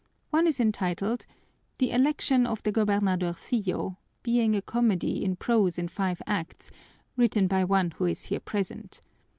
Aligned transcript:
One 0.31 0.47
is 0.47 0.59
entitled 0.59 1.27
'The 1.77 1.91
Election 1.91 2.47
of 2.47 2.63
the 2.63 2.71
Gobernadorcillo,' 2.71 3.97
being 4.23 4.55
a 4.55 4.61
comedy 4.63 5.23
in 5.23 5.35
prose 5.35 5.77
in 5.77 5.89
five 5.89 6.23
acts, 6.25 6.71
written 7.15 7.45
by 7.45 7.63
one 7.63 7.91
who 7.91 8.05
is 8.05 8.23
here 8.23 8.39
present. 8.39 8.99